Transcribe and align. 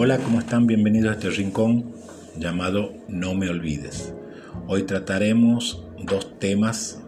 Hola, 0.00 0.18
¿cómo 0.18 0.38
están? 0.38 0.68
Bienvenidos 0.68 1.10
a 1.10 1.14
este 1.14 1.30
rincón 1.30 1.92
llamado 2.36 2.94
No 3.08 3.34
me 3.34 3.48
olvides. 3.48 4.14
Hoy 4.68 4.84
trataremos 4.84 5.82
dos 6.00 6.38
temas 6.38 7.00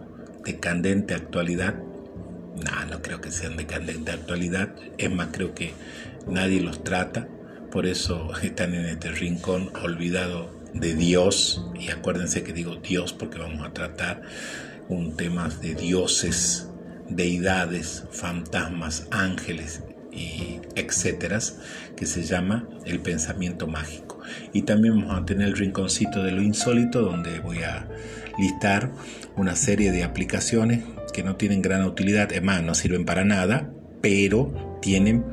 de 0.43 0.59
candente 0.59 1.13
actualidad. 1.13 1.75
No, 1.75 2.85
no 2.91 3.01
creo 3.01 3.21
que 3.21 3.31
sean 3.31 3.55
de 3.55 3.65
candente 3.65 4.11
actualidad. 4.11 4.75
Es 4.97 5.09
más, 5.09 5.29
creo 5.31 5.55
que 5.55 5.71
nadie 6.27 6.59
los 6.59 6.83
trata. 6.83 7.29
Por 7.71 7.85
eso 7.85 8.29
están 8.43 8.75
en 8.75 8.85
este 8.85 9.09
rincón 9.09 9.71
olvidado 9.81 10.51
de 10.73 10.93
Dios. 10.93 11.65
Y 11.79 11.91
acuérdense 11.91 12.43
que 12.43 12.51
digo 12.51 12.75
Dios 12.75 13.13
porque 13.13 13.39
vamos 13.39 13.65
a 13.65 13.71
tratar 13.71 14.21
un 14.89 15.15
tema 15.15 15.47
de 15.47 15.75
dioses, 15.75 16.67
deidades, 17.07 18.03
fantasmas, 18.11 19.07
ángeles 19.11 19.81
y 20.11 20.59
etcétera, 20.75 21.39
que 21.95 22.05
se 22.05 22.23
llama 22.23 22.67
el 22.85 22.99
pensamiento 22.99 23.67
mágico. 23.67 24.19
Y 24.53 24.63
también 24.63 24.99
vamos 24.99 25.21
a 25.21 25.25
tener 25.25 25.47
el 25.47 25.57
rinconcito 25.57 26.23
de 26.23 26.31
lo 26.31 26.41
insólito, 26.41 27.01
donde 27.01 27.39
voy 27.39 27.63
a 27.63 27.87
listar 28.37 28.91
una 29.35 29.55
serie 29.55 29.91
de 29.91 30.03
aplicaciones 30.03 30.83
que 31.13 31.23
no 31.23 31.35
tienen 31.35 31.61
gran 31.61 31.83
utilidad, 31.83 32.31
es 32.31 32.41
más, 32.41 32.63
no 32.63 32.75
sirven 32.75 33.05
para 33.05 33.25
nada, 33.25 33.71
pero 34.01 34.79
tienen 34.81 35.25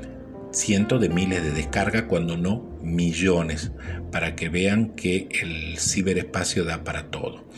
cientos 0.52 1.00
de 1.00 1.08
miles 1.08 1.42
de 1.42 1.52
descargas, 1.52 2.04
cuando 2.04 2.36
no 2.36 2.78
millones, 2.82 3.72
para 4.10 4.34
que 4.34 4.48
vean 4.48 4.94
que 4.94 5.28
el 5.42 5.78
ciberespacio 5.78 6.64
da 6.64 6.84
para 6.84 7.10
todo. 7.10 7.48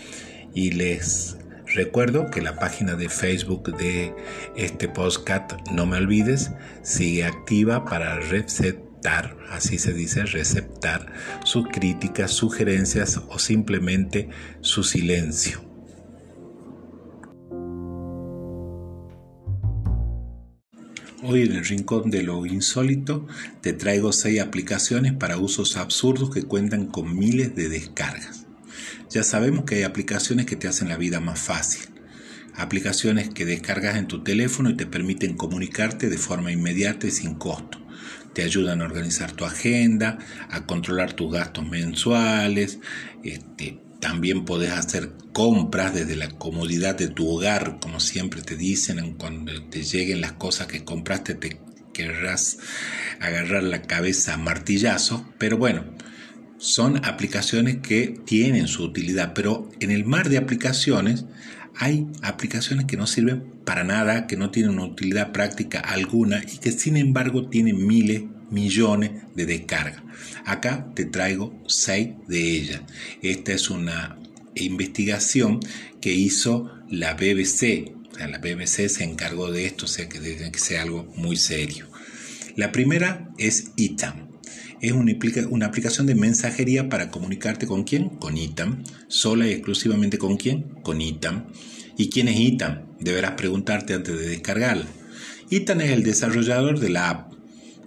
Y 0.54 0.72
les 0.72 1.38
Recuerdo 1.74 2.30
que 2.30 2.42
la 2.42 2.56
página 2.56 2.96
de 2.96 3.08
Facebook 3.08 3.76
de 3.76 4.12
este 4.56 4.88
podcast, 4.88 5.52
no 5.70 5.86
me 5.86 5.98
olvides, 5.98 6.50
sigue 6.82 7.24
activa 7.24 7.84
para 7.84 8.18
receptar, 8.18 9.36
así 9.50 9.78
se 9.78 9.92
dice, 9.92 10.24
receptar 10.24 11.12
sus 11.44 11.68
críticas, 11.68 12.32
sugerencias 12.32 13.20
o 13.28 13.38
simplemente 13.38 14.28
su 14.60 14.82
silencio. 14.82 15.60
Hoy 21.22 21.42
en 21.42 21.52
el 21.52 21.64
rincón 21.64 22.10
de 22.10 22.24
lo 22.24 22.46
insólito 22.46 23.28
te 23.60 23.74
traigo 23.74 24.12
seis 24.12 24.40
aplicaciones 24.40 25.12
para 25.12 25.38
usos 25.38 25.76
absurdos 25.76 26.30
que 26.30 26.42
cuentan 26.42 26.86
con 26.86 27.16
miles 27.16 27.54
de 27.54 27.68
descargas. 27.68 28.49
Ya 29.10 29.24
sabemos 29.24 29.64
que 29.64 29.74
hay 29.74 29.82
aplicaciones 29.82 30.46
que 30.46 30.54
te 30.54 30.68
hacen 30.68 30.88
la 30.88 30.96
vida 30.96 31.18
más 31.18 31.40
fácil. 31.40 31.82
Aplicaciones 32.54 33.28
que 33.30 33.44
descargas 33.44 33.96
en 33.96 34.06
tu 34.06 34.22
teléfono 34.22 34.70
y 34.70 34.76
te 34.76 34.86
permiten 34.86 35.36
comunicarte 35.36 36.08
de 36.08 36.16
forma 36.16 36.52
inmediata 36.52 37.08
y 37.08 37.10
sin 37.10 37.34
costo. 37.34 37.84
Te 38.34 38.44
ayudan 38.44 38.80
a 38.80 38.84
organizar 38.84 39.32
tu 39.32 39.44
agenda, 39.44 40.18
a 40.48 40.64
controlar 40.64 41.14
tus 41.14 41.32
gastos 41.32 41.68
mensuales. 41.68 42.78
Este, 43.24 43.80
también 43.98 44.44
podés 44.44 44.70
hacer 44.70 45.10
compras 45.32 45.92
desde 45.92 46.14
la 46.14 46.28
comodidad 46.28 46.96
de 46.96 47.08
tu 47.08 47.28
hogar, 47.28 47.78
como 47.80 47.98
siempre 47.98 48.42
te 48.42 48.56
dicen, 48.56 49.14
cuando 49.14 49.60
te 49.64 49.82
lleguen 49.82 50.20
las 50.20 50.32
cosas 50.32 50.68
que 50.68 50.84
compraste 50.84 51.34
te 51.34 51.60
querrás 51.92 52.58
agarrar 53.18 53.64
la 53.64 53.82
cabeza 53.82 54.34
a 54.34 54.38
martillazo, 54.38 55.28
pero 55.36 55.58
bueno, 55.58 55.84
son 56.60 57.02
aplicaciones 57.06 57.78
que 57.78 58.20
tienen 58.26 58.68
su 58.68 58.84
utilidad, 58.84 59.32
pero 59.34 59.70
en 59.80 59.90
el 59.90 60.04
mar 60.04 60.28
de 60.28 60.36
aplicaciones 60.36 61.24
hay 61.74 62.06
aplicaciones 62.20 62.84
que 62.84 62.98
no 62.98 63.06
sirven 63.06 63.42
para 63.64 63.82
nada, 63.82 64.26
que 64.26 64.36
no 64.36 64.50
tienen 64.50 64.72
una 64.72 64.84
utilidad 64.84 65.32
práctica 65.32 65.80
alguna 65.80 66.44
y 66.44 66.58
que 66.58 66.70
sin 66.70 66.98
embargo 66.98 67.48
tienen 67.48 67.86
miles, 67.86 68.24
millones 68.50 69.12
de 69.34 69.46
descargas. 69.46 70.02
Acá 70.44 70.86
te 70.94 71.06
traigo 71.06 71.58
seis 71.66 72.10
de 72.28 72.56
ellas. 72.56 72.82
Esta 73.22 73.52
es 73.52 73.70
una 73.70 74.18
investigación 74.54 75.60
que 76.02 76.12
hizo 76.12 76.70
la 76.90 77.14
BBC. 77.14 77.92
la 78.18 78.38
BBC 78.38 78.88
se 78.88 79.04
encargó 79.04 79.50
de 79.50 79.64
esto, 79.64 79.86
o 79.86 79.88
sea 79.88 80.10
que 80.10 80.20
debe 80.20 80.52
que 80.52 80.58
sea 80.58 80.82
algo 80.82 81.10
muy 81.16 81.36
serio. 81.36 81.88
La 82.54 82.70
primera 82.70 83.30
es 83.38 83.70
ITAM 83.76 84.29
es 84.80 84.92
una, 84.92 85.66
aplicación 85.66 86.06
de 86.06 86.14
mensajería 86.14 86.88
para 86.88 87.10
comunicarte 87.10 87.66
con 87.66 87.84
quién? 87.84 88.08
Con 88.08 88.38
ITAM. 88.38 88.82
Sola 89.08 89.46
y 89.46 89.52
exclusivamente 89.52 90.16
con 90.16 90.38
quién? 90.38 90.62
Con 90.82 91.02
ITAM. 91.02 91.46
¿Y 91.98 92.08
quién 92.08 92.28
es 92.28 92.40
ITAM? 92.40 92.86
Deberás 92.98 93.32
preguntarte 93.32 93.92
antes 93.92 94.18
de 94.18 94.28
descargarla. 94.28 94.86
ITAM 95.50 95.82
es 95.82 95.90
el 95.90 96.02
desarrollador 96.02 96.80
de 96.80 96.88
la 96.88 97.10
app. 97.10 97.32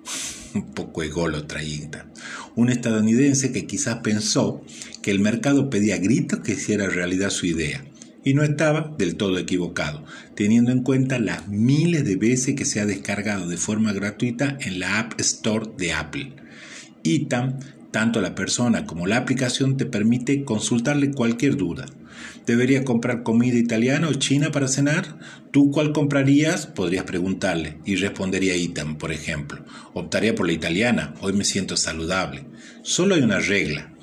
Un 0.53 0.71
poco 0.73 1.01
ególatra 1.01 1.63
ITAM. 1.63 2.11
Un 2.55 2.69
estadounidense 2.69 3.51
que 3.51 3.65
quizás 3.65 3.97
pensó 4.03 4.63
que 5.01 5.09
el 5.09 5.19
mercado 5.19 5.71
pedía 5.71 5.97
gritos 5.97 6.41
que 6.41 6.53
hiciera 6.53 6.87
realidad 6.89 7.31
su 7.31 7.47
idea. 7.47 7.83
Y 8.23 8.35
no 8.35 8.43
estaba 8.43 8.93
del 8.97 9.15
todo 9.15 9.39
equivocado, 9.39 10.05
teniendo 10.35 10.71
en 10.71 10.83
cuenta 10.83 11.17
las 11.17 11.47
miles 11.47 12.05
de 12.05 12.15
veces 12.17 12.55
que 12.55 12.65
se 12.65 12.79
ha 12.79 12.85
descargado 12.85 13.47
de 13.47 13.57
forma 13.57 13.91
gratuita 13.93 14.57
en 14.61 14.79
la 14.79 14.99
App 14.99 15.19
Store 15.19 15.71
de 15.75 15.91
Apple. 15.91 16.42
ITAM, 17.03 17.59
tanto 17.91 18.21
la 18.21 18.33
persona 18.33 18.85
como 18.85 19.05
la 19.07 19.17
aplicación 19.17 19.77
te 19.77 19.85
permite 19.85 20.45
consultarle 20.45 21.11
cualquier 21.11 21.57
duda. 21.57 21.85
¿Debería 22.45 22.83
comprar 22.83 23.23
comida 23.23 23.57
italiana 23.57 24.07
o 24.07 24.13
china 24.13 24.51
para 24.51 24.67
cenar? 24.67 25.19
¿Tú 25.51 25.69
cuál 25.71 25.91
comprarías? 25.91 26.65
Podrías 26.65 27.03
preguntarle 27.03 27.77
y 27.85 27.95
respondería 27.95 28.55
ITAM, 28.55 28.97
por 28.97 29.11
ejemplo. 29.11 29.63
Optaría 29.93 30.33
por 30.33 30.47
la 30.47 30.53
italiana, 30.53 31.13
hoy 31.21 31.33
me 31.33 31.43
siento 31.43 31.77
saludable. 31.77 32.45
Solo 32.83 33.15
hay 33.15 33.21
una 33.21 33.39
regla. 33.39 33.93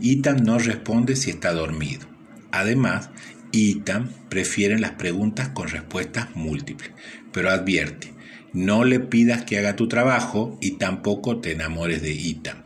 ITAM 0.00 0.42
no 0.42 0.58
responde 0.58 1.14
si 1.14 1.30
está 1.30 1.52
dormido. 1.52 2.06
Además, 2.52 3.10
ITAM 3.52 4.08
prefiere 4.28 4.78
las 4.78 4.92
preguntas 4.92 5.50
con 5.50 5.68
respuestas 5.68 6.34
múltiples, 6.34 6.90
pero 7.32 7.50
advierte, 7.50 8.15
no 8.56 8.84
le 8.84 9.00
pidas 9.00 9.44
que 9.44 9.58
haga 9.58 9.76
tu 9.76 9.86
trabajo 9.86 10.56
y 10.62 10.78
tampoco 10.78 11.40
te 11.40 11.52
enamores 11.52 12.00
de 12.00 12.12
ITAM. 12.12 12.62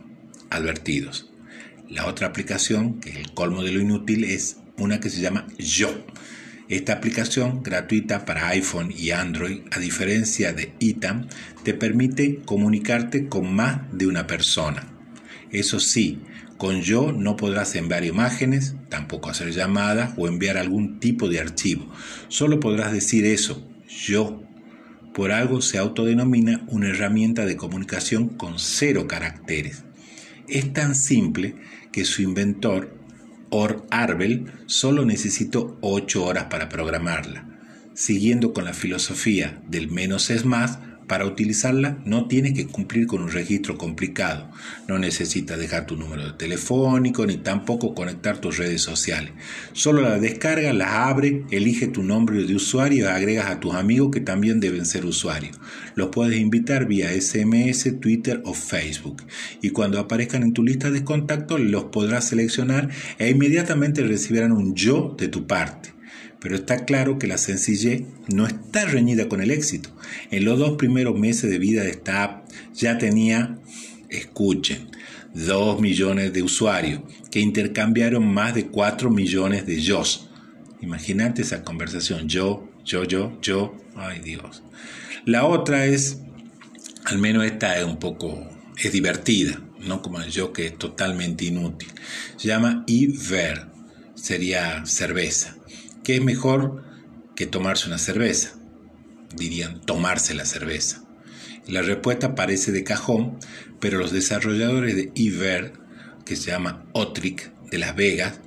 Advertidos. 0.49 1.29
La 1.89 2.07
otra 2.07 2.27
aplicación, 2.27 3.01
que 3.01 3.09
es 3.09 3.17
el 3.17 3.33
colmo 3.33 3.61
de 3.61 3.73
lo 3.73 3.81
inútil, 3.81 4.23
es 4.23 4.55
una 4.77 5.01
que 5.01 5.09
se 5.09 5.19
llama 5.19 5.47
Yo. 5.57 5.89
Esta 6.69 6.93
aplicación, 6.93 7.61
gratuita 7.61 8.23
para 8.23 8.47
iPhone 8.47 8.93
y 8.97 9.11
Android, 9.11 9.63
a 9.69 9.79
diferencia 9.79 10.53
de 10.53 10.73
ITAM, 10.79 11.27
te 11.63 11.73
permite 11.73 12.37
comunicarte 12.45 13.27
con 13.27 13.53
más 13.53 13.81
de 13.91 14.07
una 14.07 14.27
persona. 14.27 14.87
Eso 15.51 15.81
sí, 15.81 16.21
con 16.55 16.83
Yo 16.83 17.11
no 17.11 17.35
podrás 17.35 17.75
enviar 17.75 18.05
imágenes, 18.05 18.75
tampoco 18.87 19.29
hacer 19.29 19.51
llamadas 19.51 20.13
o 20.15 20.29
enviar 20.29 20.57
algún 20.57 21.01
tipo 21.01 21.27
de 21.27 21.41
archivo. 21.41 21.91
Solo 22.29 22.61
podrás 22.61 22.93
decir 22.93 23.25
eso, 23.25 23.69
yo 23.89 24.47
por 25.13 25.31
algo 25.31 25.61
se 25.61 25.77
autodenomina 25.77 26.63
una 26.67 26.89
herramienta 26.89 27.45
de 27.45 27.57
comunicación 27.57 28.29
con 28.29 28.59
cero 28.59 29.07
caracteres. 29.07 29.83
Es 30.47 30.71
tan 30.73 30.95
simple 30.95 31.55
que 31.91 32.05
su 32.05 32.21
inventor, 32.21 32.97
Or 33.49 33.85
Arbel, 33.89 34.51
solo 34.65 35.05
necesitó 35.05 35.77
8 35.81 36.23
horas 36.23 36.45
para 36.45 36.69
programarla. 36.69 37.45
Siguiendo 37.93 38.53
con 38.53 38.63
la 38.63 38.73
filosofía 38.73 39.61
del 39.67 39.89
menos 39.89 40.29
es 40.29 40.45
más, 40.45 40.79
para 41.11 41.25
utilizarla 41.25 41.97
no 42.05 42.29
tiene 42.29 42.53
que 42.53 42.67
cumplir 42.67 43.05
con 43.05 43.21
un 43.21 43.29
registro 43.29 43.77
complicado, 43.77 44.49
no 44.87 44.97
necesita 44.97 45.57
dejar 45.57 45.85
tu 45.85 45.97
número 45.97 46.25
de 46.25 46.31
telefónico 46.31 47.25
ni 47.25 47.35
tampoco 47.35 47.93
conectar 47.93 48.37
tus 48.37 48.57
redes 48.57 48.81
sociales. 48.81 49.33
Solo 49.73 50.03
la 50.03 50.19
descarga, 50.19 50.71
la 50.71 51.09
abre, 51.09 51.43
elige 51.51 51.89
tu 51.89 52.01
nombre 52.01 52.45
de 52.45 52.55
usuario 52.55 53.03
y 53.03 53.07
agregas 53.09 53.47
a 53.47 53.59
tus 53.59 53.75
amigos 53.75 54.09
que 54.13 54.21
también 54.21 54.61
deben 54.61 54.85
ser 54.85 55.05
usuarios. 55.05 55.59
Los 55.95 56.11
puedes 56.11 56.39
invitar 56.39 56.85
vía 56.85 57.11
SMS, 57.11 57.99
Twitter 57.99 58.41
o 58.45 58.53
Facebook 58.53 59.21
y 59.61 59.71
cuando 59.71 59.99
aparezcan 59.99 60.43
en 60.43 60.53
tu 60.53 60.63
lista 60.63 60.91
de 60.91 61.03
contactos 61.03 61.59
los 61.59 61.83
podrás 61.91 62.29
seleccionar 62.29 62.87
e 63.17 63.31
inmediatamente 63.31 64.01
recibirán 64.03 64.53
un 64.53 64.75
yo 64.75 65.13
de 65.19 65.27
tu 65.27 65.45
parte 65.45 65.91
pero 66.41 66.55
está 66.55 66.85
claro 66.85 67.19
que 67.19 67.27
la 67.27 67.37
sencillez 67.37 68.01
no 68.27 68.47
está 68.47 68.85
reñida 68.85 69.29
con 69.29 69.41
el 69.41 69.51
éxito. 69.51 69.89
En 70.31 70.43
los 70.43 70.57
dos 70.57 70.75
primeros 70.75 71.17
meses 71.17 71.51
de 71.51 71.59
vida 71.59 71.83
de 71.83 71.91
esta 71.91 72.23
app 72.23 72.49
ya 72.73 72.97
tenía, 72.97 73.59
escuchen, 74.09 74.89
2 75.35 75.79
millones 75.79 76.33
de 76.33 76.41
usuarios 76.41 77.01
que 77.29 77.39
intercambiaron 77.39 78.25
más 78.25 78.55
de 78.55 78.65
4 78.67 79.11
millones 79.11 79.65
de 79.65 79.79
yo. 79.79 80.03
Imagínate 80.81 81.43
esa 81.43 81.63
conversación, 81.63 82.27
yo, 82.27 82.67
yo, 82.83 83.03
yo, 83.03 83.39
yo, 83.41 83.77
ay 83.95 84.19
Dios. 84.19 84.63
La 85.25 85.45
otra 85.45 85.85
es, 85.85 86.21
al 87.05 87.19
menos 87.19 87.45
esta 87.45 87.77
es 87.77 87.85
un 87.85 87.99
poco, 87.99 88.49
es 88.77 88.91
divertida, 88.91 89.61
no 89.79 90.01
como 90.01 90.19
el 90.19 90.31
yo 90.31 90.51
que 90.51 90.65
es 90.65 90.77
totalmente 90.77 91.45
inútil. 91.45 91.89
Se 92.35 92.47
llama 92.47 92.83
Iver, 92.87 93.67
sería 94.15 94.85
cerveza. 94.87 95.55
¿Qué 96.03 96.15
es 96.15 96.23
mejor 96.23 96.83
que 97.35 97.45
tomarse 97.45 97.87
una 97.87 97.99
cerveza? 97.99 98.57
Dirían 99.35 99.81
tomarse 99.81 100.33
la 100.33 100.45
cerveza. 100.45 101.03
La 101.67 101.83
respuesta 101.83 102.33
parece 102.33 102.71
de 102.71 102.83
cajón, 102.83 103.37
pero 103.79 103.99
los 103.99 104.11
desarrolladores 104.11 104.95
de 104.95 105.11
eVer, 105.13 105.73
que 106.25 106.35
se 106.35 106.49
llama 106.49 106.85
Otric 106.93 107.53
de 107.69 107.77
Las 107.77 107.95
Vegas, 107.95 108.41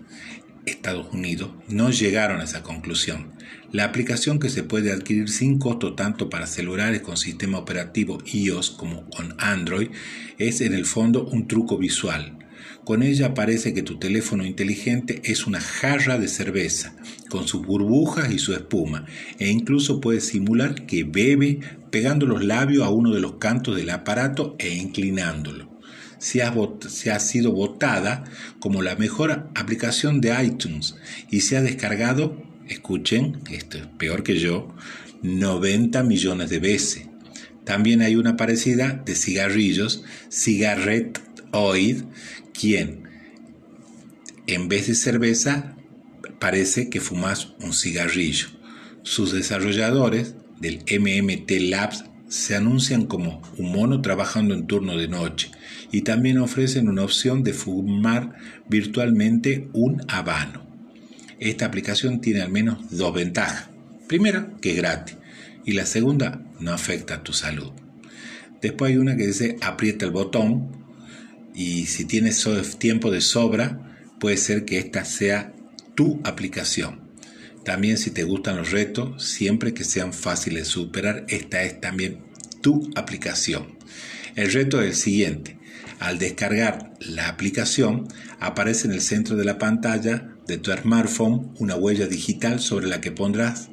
Estados 0.66 1.14
Unidos, 1.14 1.52
no 1.68 1.90
llegaron 1.90 2.40
a 2.40 2.44
esa 2.44 2.64
conclusión. 2.64 3.32
La 3.70 3.84
aplicación 3.84 4.40
que 4.40 4.50
se 4.50 4.64
puede 4.64 4.92
adquirir 4.92 5.28
sin 5.28 5.58
costo 5.60 5.94
tanto 5.94 6.28
para 6.28 6.48
celulares 6.48 7.02
con 7.02 7.16
sistema 7.16 7.58
operativo 7.58 8.18
iOS 8.24 8.70
como 8.70 9.08
con 9.10 9.36
Android 9.38 9.90
es 10.38 10.60
en 10.60 10.74
el 10.74 10.86
fondo 10.86 11.24
un 11.24 11.46
truco 11.46 11.78
visual. 11.78 12.43
Con 12.84 13.02
ella 13.02 13.34
parece 13.34 13.72
que 13.72 13.82
tu 13.82 13.98
teléfono 13.98 14.44
inteligente 14.44 15.22
es 15.24 15.46
una 15.46 15.60
jarra 15.60 16.18
de 16.18 16.28
cerveza, 16.28 16.94
con 17.30 17.48
sus 17.48 17.64
burbujas 17.64 18.30
y 18.32 18.38
su 18.38 18.52
espuma, 18.52 19.06
e 19.38 19.48
incluso 19.48 20.00
puede 20.00 20.20
simular 20.20 20.86
que 20.86 21.04
bebe 21.04 21.60
pegando 21.90 22.26
los 22.26 22.44
labios 22.44 22.84
a 22.84 22.90
uno 22.90 23.12
de 23.14 23.20
los 23.20 23.36
cantos 23.36 23.76
del 23.76 23.90
aparato 23.90 24.54
e 24.58 24.74
inclinándolo 24.74 25.74
se 26.24 27.10
ha, 27.10 27.20
sido 27.20 27.52
votada 27.52 28.24
como 28.58 28.80
la 28.80 28.96
mejor 28.96 29.50
aplicación 29.54 30.22
de 30.22 30.34
iTunes 30.42 30.96
y 31.30 31.42
se 31.42 31.58
ha 31.58 31.60
descargado, 31.60 32.42
escuchen, 32.66 33.40
esto 33.50 33.76
es 33.76 33.86
peor 33.98 34.22
que 34.22 34.38
yo, 34.38 34.74
90 35.22 36.02
millones 36.02 36.48
de 36.48 36.60
veces. 36.60 37.08
También 37.64 38.00
hay 38.00 38.16
una 38.16 38.36
parecida 38.36 39.02
de 39.04 39.14
cigarrillos, 39.14 40.02
Cigarette 40.30 41.20
Oid, 41.54 42.02
quien 42.52 43.04
en 44.46 44.68
vez 44.68 44.88
de 44.88 44.94
cerveza 44.94 45.76
parece 46.40 46.90
que 46.90 47.00
fumas 47.00 47.54
un 47.60 47.72
cigarrillo. 47.72 48.48
Sus 49.02 49.32
desarrolladores 49.32 50.34
del 50.60 50.78
MMT 50.78 51.50
Labs 51.70 52.04
se 52.28 52.56
anuncian 52.56 53.06
como 53.06 53.40
un 53.56 53.70
mono 53.70 54.02
trabajando 54.02 54.54
en 54.54 54.66
turno 54.66 54.96
de 54.96 55.08
noche 55.08 55.50
y 55.92 56.02
también 56.02 56.38
ofrecen 56.38 56.88
una 56.88 57.04
opción 57.04 57.44
de 57.44 57.52
fumar 57.52 58.34
virtualmente 58.68 59.68
un 59.72 60.02
habano. 60.08 60.66
Esta 61.38 61.66
aplicación 61.66 62.20
tiene 62.20 62.42
al 62.42 62.50
menos 62.50 62.78
dos 62.90 63.14
ventajas. 63.14 63.68
Primera, 64.08 64.50
que 64.60 64.72
es 64.72 64.76
gratis 64.76 65.16
y 65.64 65.72
la 65.72 65.86
segunda, 65.86 66.42
no 66.58 66.72
afecta 66.72 67.14
a 67.14 67.22
tu 67.22 67.32
salud. 67.32 67.70
Después 68.60 68.90
hay 68.90 68.98
una 68.98 69.16
que 69.16 69.28
dice 69.28 69.56
aprieta 69.60 70.04
el 70.04 70.10
botón 70.10 70.83
y 71.54 71.86
si 71.86 72.04
tienes 72.04 72.46
tiempo 72.78 73.10
de 73.10 73.20
sobra, 73.20 73.96
puede 74.18 74.36
ser 74.36 74.64
que 74.64 74.78
esta 74.78 75.04
sea 75.04 75.54
tu 75.94 76.20
aplicación. 76.24 77.00
También 77.64 77.96
si 77.96 78.10
te 78.10 78.24
gustan 78.24 78.56
los 78.56 78.72
retos, 78.72 79.24
siempre 79.24 79.72
que 79.72 79.84
sean 79.84 80.12
fáciles 80.12 80.64
de 80.64 80.70
superar, 80.70 81.24
esta 81.28 81.62
es 81.62 81.80
también 81.80 82.18
tu 82.60 82.90
aplicación. 82.96 83.78
El 84.34 84.52
reto 84.52 84.82
es 84.82 84.88
el 84.88 84.96
siguiente. 84.96 85.58
Al 86.00 86.18
descargar 86.18 86.92
la 87.00 87.28
aplicación, 87.28 88.08
aparece 88.40 88.88
en 88.88 88.94
el 88.94 89.00
centro 89.00 89.36
de 89.36 89.44
la 89.44 89.58
pantalla 89.58 90.34
de 90.46 90.58
tu 90.58 90.72
smartphone 90.72 91.52
una 91.58 91.76
huella 91.76 92.06
digital 92.06 92.60
sobre 92.60 92.88
la 92.88 93.00
que 93.00 93.12
pondrás 93.12 93.70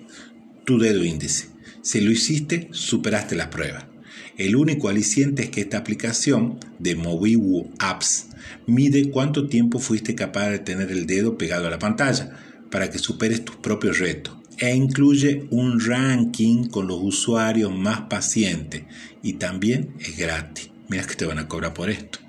tu 0.66 0.80
dedo 0.80 1.04
índice. 1.04 1.48
Si 1.82 2.00
lo 2.00 2.12
hiciste, 2.12 2.70
superaste 2.72 3.36
la 3.36 3.50
prueba. 3.50 3.91
El 4.38 4.56
único 4.56 4.90
aliciente 4.90 5.44
es 5.44 5.50
que 5.50 5.62
esta 5.62 5.78
aplicación 5.78 6.60
de 6.80 6.96
Moviwu 6.96 7.72
Apps 7.80 8.28
mide 8.66 9.10
cuánto 9.10 9.48
tiempo 9.48 9.80
fuiste 9.80 10.16
capaz 10.16 10.50
de 10.50 10.60
tener 10.60 10.92
el 10.92 11.06
dedo 11.06 11.38
pegado 11.38 11.68
a 11.68 11.72
la 11.72 11.80
pantalla 11.80 12.32
para 12.70 12.90
que 12.90 13.00
superes 13.00 13.46
tus 13.46 13.58
propios 13.58 14.00
retos 14.00 14.38
e 14.58 14.76
incluye 14.76 15.48
un 15.50 15.80
ranking 15.80 16.66
con 16.66 16.88
los 16.88 17.00
usuarios 17.02 17.76
más 17.76 18.02
pacientes 18.02 18.84
y 19.24 19.34
también 19.34 19.96
es 20.00 20.18
gratis. 20.18 20.70
Mira 20.88 21.06
que 21.06 21.16
te 21.16 21.26
van 21.26 21.40
a 21.40 21.48
cobrar 21.48 21.74
por 21.74 21.90
esto. 21.90 22.20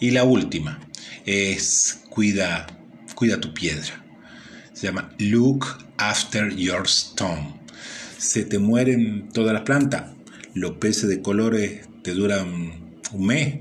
Y 0.00 0.10
la 0.10 0.24
última 0.24 0.80
es 1.24 2.00
cuida, 2.10 2.66
cuida 3.14 3.40
tu 3.40 3.54
piedra. 3.54 4.04
Se 4.72 4.88
llama 4.88 5.14
Look 5.18 5.66
After 5.96 6.54
Your 6.54 6.86
Stone. 6.86 7.60
Se 8.18 8.44
te 8.44 8.58
mueren 8.58 9.28
todas 9.32 9.52
las 9.52 9.62
plantas. 9.62 10.12
Los 10.54 10.72
peces 10.72 11.08
de 11.08 11.20
colores 11.20 11.88
te 12.02 12.14
duran 12.14 13.00
un 13.12 13.26
mes. 13.26 13.58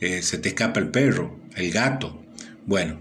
Eh, 0.00 0.22
se 0.22 0.38
te 0.38 0.50
escapa 0.50 0.80
el 0.80 0.90
perro, 0.90 1.38
el 1.56 1.70
gato. 1.70 2.22
Bueno, 2.66 3.00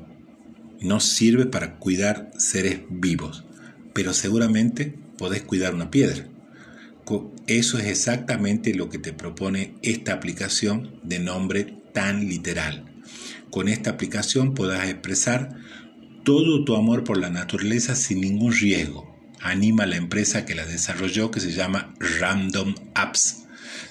no 0.82 1.00
sirve 1.00 1.46
para 1.46 1.78
cuidar 1.78 2.32
seres 2.38 2.82
vivos, 2.90 3.46
pero 3.94 4.14
seguramente 4.14 4.96
podés 5.18 5.44
cuidar 5.44 5.74
una 5.74 5.92
piedra. 5.92 6.28
Eso 7.48 7.80
es 7.80 7.86
exactamente 7.86 8.76
lo 8.76 8.90
que 8.90 9.00
te 9.00 9.14
propone 9.14 9.74
esta 9.82 10.14
aplicación 10.14 11.00
de 11.02 11.18
nombre 11.18 11.64
tan 11.94 12.30
literal. 12.30 12.86
Con 13.50 13.68
esta 13.68 13.90
aplicación 13.90 14.54
podrás 14.54 14.88
expresar 14.88 15.56
todo 16.24 16.64
tu 16.64 16.76
amor 16.76 17.04
por 17.04 17.18
la 17.18 17.32
naturaleza 17.32 17.96
sin 17.96 18.22
ningún 18.22 18.54
riesgo. 18.54 19.09
Anima 19.42 19.84
a 19.84 19.88
la 19.88 19.96
empresa 19.96 20.46
que 20.46 20.56
la 20.56 20.66
desarrolló 20.66 21.32
que 21.32 21.40
se 21.40 21.52
llama 21.52 21.94
Random 22.00 22.76
Apps 22.94 23.40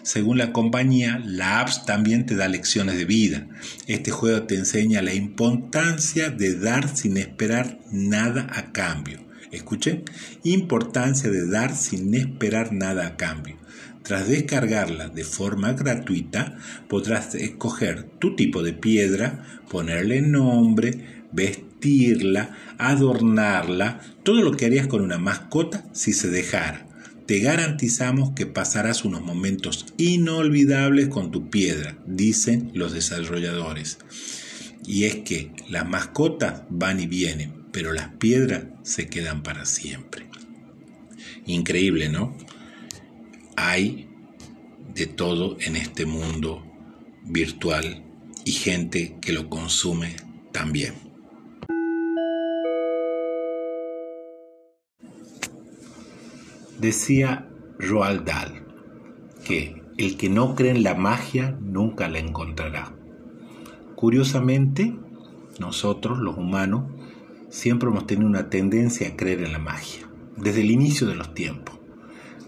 según 0.02 0.38
la 0.38 0.52
compañía, 0.52 1.20
la 1.24 1.60
apps 1.60 1.84
también 1.84 2.24
te 2.24 2.34
da 2.34 2.48
lecciones 2.48 2.96
de 2.96 3.04
vida. 3.04 3.46
Este 3.86 4.10
juego 4.10 4.44
te 4.44 4.54
enseña 4.54 5.02
la 5.02 5.12
importancia 5.12 6.30
de 6.30 6.58
dar 6.58 6.96
sin 6.96 7.16
esperar 7.16 7.78
nada 7.90 8.46
a 8.50 8.72
cambio. 8.72 9.20
Escuchen, 9.52 10.04
importancia 10.44 11.30
de 11.30 11.46
dar 11.46 11.76
sin 11.76 12.14
esperar 12.14 12.72
nada 12.72 13.06
a 13.06 13.16
cambio. 13.16 13.56
Tras 14.02 14.28
descargarla 14.28 15.08
de 15.08 15.24
forma 15.24 15.74
gratuita, 15.74 16.56
podrás 16.88 17.34
escoger 17.34 18.04
tu 18.18 18.34
tipo 18.34 18.62
de 18.62 18.72
piedra, 18.72 19.44
ponerle 19.68 20.22
nombre, 20.22 21.18
vestirla, 21.32 22.56
adornarla, 22.78 24.00
todo 24.22 24.42
lo 24.42 24.52
que 24.52 24.66
harías 24.66 24.86
con 24.86 25.02
una 25.02 25.19
mascota 25.19 25.84
si 25.92 26.12
se 26.12 26.28
dejara 26.28 26.88
te 27.28 27.40
garantizamos 27.40 28.30
que 28.30 28.46
pasarás 28.46 29.04
unos 29.04 29.20
momentos 29.20 29.84
inolvidables 29.98 31.08
con 31.08 31.30
tu 31.30 31.50
piedra, 31.50 31.98
dicen 32.06 32.70
los 32.72 32.94
desarrolladores. 32.94 33.98
Y 34.86 35.04
es 35.04 35.16
que 35.16 35.52
las 35.69 35.86
mascotas 35.86 36.62
van 36.70 37.00
y 37.00 37.06
vienen, 37.06 37.66
pero 37.70 37.92
las 37.92 38.14
piedras 38.14 38.64
se 38.82 39.08
quedan 39.08 39.42
para 39.42 39.66
siempre. 39.66 40.26
Increíble, 41.44 42.08
¿no? 42.08 42.34
Hay 43.56 44.08
de 44.94 45.04
todo 45.04 45.58
en 45.60 45.76
este 45.76 46.06
mundo 46.06 46.64
virtual 47.26 48.05
y 48.46 48.53
gente 48.53 49.19
que 49.20 49.34
lo 49.34 49.50
consume 49.50 50.17
también. 50.50 51.07
Decía 56.79 57.49
Roald 57.81 58.25
Dahl 58.25 58.65
que 59.44 59.82
el 59.97 60.17
que 60.17 60.29
no 60.29 60.55
cree 60.55 60.70
en 60.70 60.85
la 60.85 60.94
magia 60.94 61.58
nunca 61.61 62.08
la 62.08 62.20
encontrará. 62.20 62.94
Curiosamente, 63.97 64.97
nosotros 65.58 66.19
los 66.19 66.37
humanos 66.37 66.85
siempre 67.49 67.89
hemos 67.89 68.06
tenido 68.06 68.29
una 68.29 68.49
tendencia 68.49 69.08
a 69.08 69.17
creer 69.17 69.43
en 69.43 69.55
la 69.55 69.58
magia, 69.58 70.08
desde 70.37 70.61
el 70.61 70.70
inicio 70.70 71.08
de 71.08 71.17
los 71.17 71.35
tiempos. 71.35 71.81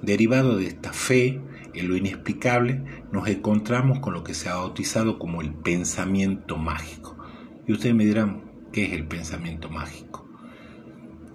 Derivado 0.01 0.59
de 0.59 0.69
esta 0.69 0.93
fe 0.93 1.41
en 1.75 1.89
lo 1.89 1.97
inexplicable, 1.97 2.85
nos 3.11 3.27
encontramos 3.27 3.99
con 3.99 4.15
lo 4.15 4.23
que 4.23 4.35
se 4.35 4.49
ha 4.49 4.55
bautizado 4.55 5.19
como 5.19 5.41
el 5.41 5.55
pensamiento 5.55 6.57
mágico. 6.57 7.17
Y 7.67 7.73
ustedes 7.73 7.97
me 7.97 8.05
dirán, 8.05 8.45
¿qué 8.73 8.85
es 8.85 8.93
el 8.93 9.09
pensamiento 9.09 9.69
mágico? 9.71 10.20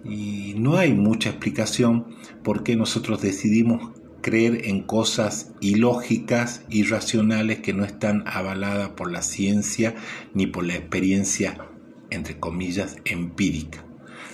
Y 0.07 0.53
no 0.57 0.77
hay 0.77 0.93
mucha 0.93 1.29
explicación 1.29 2.05
por 2.43 2.63
qué 2.63 2.75
nosotros 2.75 3.21
decidimos 3.21 3.91
creer 4.21 4.65
en 4.65 4.81
cosas 4.81 5.53
ilógicas, 5.61 6.63
irracionales, 6.69 7.59
que 7.59 7.73
no 7.73 7.83
están 7.83 8.23
avaladas 8.27 8.89
por 8.89 9.11
la 9.11 9.21
ciencia 9.21 9.95
ni 10.33 10.47
por 10.47 10.65
la 10.65 10.75
experiencia, 10.75 11.57
entre 12.11 12.39
comillas, 12.39 12.97
empírica. 13.05 13.85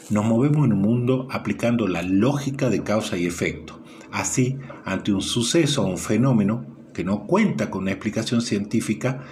Nos 0.10 0.26
movemos 0.26 0.66
en 0.66 0.74
un 0.74 0.82
mundo 0.82 1.28
aplicando 1.32 1.88
la 1.88 2.04
lógica 2.04 2.70
de 2.70 2.84
causa 2.84 3.18
y 3.18 3.26
efecto. 3.26 3.82
Así, 4.12 4.58
ante 4.84 5.14
un 5.14 5.22
suceso 5.22 5.84
o 5.84 5.88
un 5.88 5.98
fenómeno 5.98 6.66
que 6.94 7.06
no 7.06 7.26
cuenta 7.28 7.70
con 7.70 7.84
una 7.84 7.92
explicación 7.92 8.42
científica, 8.42 9.24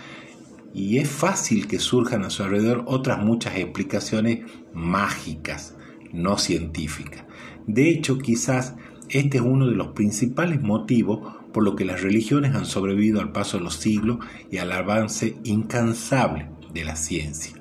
y 0.74 0.98
es 1.00 1.10
fácil 1.10 1.68
que 1.68 1.80
surjan 1.80 2.24
a 2.24 2.30
su 2.30 2.44
alrededor 2.44 2.84
otras 2.86 3.24
muchas 3.24 3.56
explicaciones 3.56 4.42
mágicas, 4.74 5.76
no 6.14 6.38
científica. 6.38 7.28
De 7.68 7.90
hecho, 7.90 8.18
quizás 8.18 8.76
este 9.10 9.38
es 9.38 9.44
uno 9.44 9.68
de 9.68 9.76
los 9.76 9.90
principales 9.90 10.62
motivos 10.62 11.36
por 11.52 11.64
lo 11.64 11.76
que 11.76 11.86
las 11.86 12.02
religiones 12.02 12.56
han 12.56 12.66
sobrevivido 12.66 13.22
al 13.22 13.32
paso 13.32 13.58
de 13.58 13.64
los 13.64 13.76
siglos 13.76 14.20
y 14.52 14.58
al 14.58 14.72
avance 14.72 15.38
incansable 15.44 16.50
de 16.74 16.84
la 16.84 16.96
ciencia. 16.96 17.54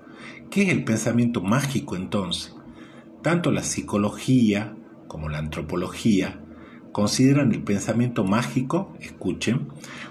¿Qué 0.50 0.62
es 0.62 0.69
el 0.69 0.85
pensamiento 0.85 1.43
mágico 1.43 1.97
entonces? 1.97 2.55
Tanto 3.23 3.50
la 3.50 3.62
psicología 3.62 4.76
como 5.07 5.28
la 5.28 5.38
antropología 5.38 6.40
consideran 6.93 7.52
el 7.52 7.62
pensamiento 7.62 8.25
mágico, 8.25 8.95
escuchen, 9.00 9.69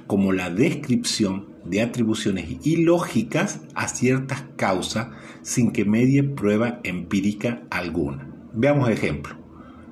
como 0.08 0.34
la 0.34 0.50
descripción 0.50 1.48
de 1.70 1.82
atribuciones 1.82 2.66
ilógicas 2.66 3.62
a 3.76 3.88
ciertas 3.88 4.44
causas 4.56 5.08
sin 5.42 5.72
que 5.72 5.86
medie 5.86 6.24
prueba 6.24 6.80
empírica 6.84 7.64
alguna. 7.70 8.34
Veamos 8.54 8.90
ejemplo, 8.90 9.36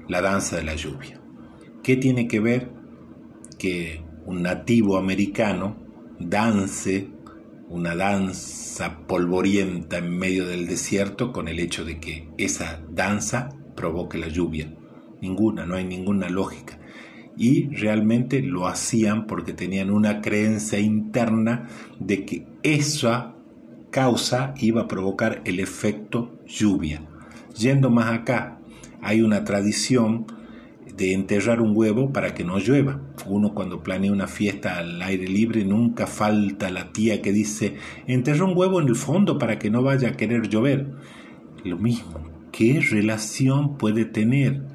la 0.07 0.21
danza 0.21 0.55
de 0.57 0.63
la 0.63 0.75
lluvia. 0.75 1.21
¿Qué 1.83 1.97
tiene 1.97 2.27
que 2.27 2.39
ver 2.39 2.71
que 3.59 4.03
un 4.25 4.41
nativo 4.41 4.97
americano 4.97 5.77
dance 6.19 7.09
una 7.67 7.95
danza 7.95 8.99
polvorienta 9.07 9.97
en 9.97 10.17
medio 10.17 10.45
del 10.45 10.67
desierto 10.67 11.31
con 11.31 11.47
el 11.47 11.59
hecho 11.59 11.83
de 11.83 11.99
que 11.99 12.29
esa 12.37 12.81
danza 12.89 13.49
provoque 13.75 14.17
la 14.17 14.27
lluvia? 14.27 14.73
Ninguna, 15.21 15.65
no 15.65 15.75
hay 15.75 15.85
ninguna 15.85 16.29
lógica 16.29 16.79
y 17.37 17.67
realmente 17.75 18.41
lo 18.41 18.67
hacían 18.67 19.27
porque 19.27 19.53
tenían 19.53 19.91
una 19.91 20.21
creencia 20.21 20.79
interna 20.79 21.67
de 21.99 22.25
que 22.25 22.47
esa 22.63 23.35
causa 23.91 24.53
iba 24.57 24.81
a 24.81 24.87
provocar 24.87 25.41
el 25.45 25.59
efecto 25.59 26.37
lluvia. 26.47 27.01
Yendo 27.57 27.89
más 27.89 28.11
acá, 28.11 28.59
hay 29.01 29.21
una 29.21 29.43
tradición 29.43 30.25
de 30.97 31.13
enterrar 31.13 31.61
un 31.61 31.75
huevo 31.75 32.11
para 32.13 32.33
que 32.33 32.43
no 32.43 32.57
llueva. 32.57 33.01
Uno 33.25 33.53
cuando 33.53 33.83
planea 33.83 34.11
una 34.11 34.27
fiesta 34.27 34.77
al 34.77 35.01
aire 35.01 35.27
libre 35.27 35.65
nunca 35.65 36.07
falta 36.07 36.69
la 36.69 36.91
tía 36.91 37.21
que 37.21 37.31
dice, 37.31 37.75
enterra 38.07 38.45
un 38.45 38.57
huevo 38.57 38.81
en 38.81 38.87
el 38.87 38.95
fondo 38.95 39.37
para 39.37 39.59
que 39.59 39.69
no 39.69 39.83
vaya 39.83 40.09
a 40.09 40.17
querer 40.17 40.47
llover. 40.47 40.91
Lo 41.63 41.77
mismo, 41.77 42.29
¿qué 42.51 42.79
relación 42.79 43.77
puede 43.77 44.05
tener 44.05 44.74